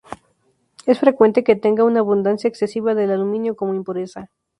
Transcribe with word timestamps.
Es 0.87 0.99
frecuente 0.99 1.43
que 1.43 1.55
tenga 1.55 1.83
una 1.83 1.99
abundancia 1.99 2.47
excesiva 2.47 2.95
de 2.95 3.03
aluminio 3.03 3.55
como 3.55 3.75
impureza. 3.75 4.31